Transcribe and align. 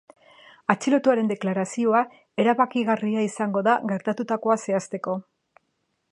Atxilotuaren 0.73 1.27
deklarazioa 1.31 2.01
erabakigarria 2.43 3.25
izango 3.27 3.63
da 3.67 3.75
gertatutakoa 3.91 4.57
zehazteko. 4.65 5.17